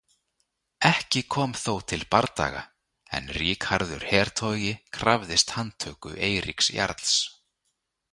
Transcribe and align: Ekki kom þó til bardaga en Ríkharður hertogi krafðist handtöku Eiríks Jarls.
Ekki 0.89 1.21
kom 1.33 1.51
þó 1.63 1.73
til 1.91 1.99
bardaga 2.15 2.63
en 3.17 3.29
Ríkharður 3.37 4.05
hertogi 4.13 4.73
krafðist 4.97 5.53
handtöku 5.57 6.15
Eiríks 6.29 6.71
Jarls. 6.79 7.13